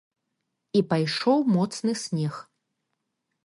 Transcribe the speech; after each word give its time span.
І 0.79 0.81
пайшоў 0.93 1.45
моцны 1.59 1.91
снег. 2.07 2.43